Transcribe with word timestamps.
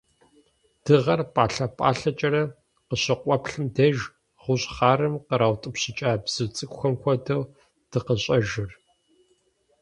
Дыгъэр 0.83 1.21
пӀалъэ-пӀалъэкӀэрэ 1.33 2.43
къыщыкъуэплъым 2.87 3.65
деж, 3.75 3.97
гъущӀ 4.41 4.67
хъарым 4.75 5.15
къраутӀыпщыкӀа 5.27 6.11
бзу 6.23 6.47
цӀыкӀухэм 6.55 6.95
хуэдэу 7.01 7.43
дыкъыщӀэжыр. 7.89 8.71